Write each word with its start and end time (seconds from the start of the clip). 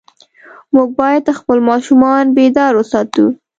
موږ 0.73 0.87
باید 0.99 1.35
خپل 1.39 1.57
ماشومان 1.69 2.25
بیدار 2.37 2.73
وساتو. 2.77 3.25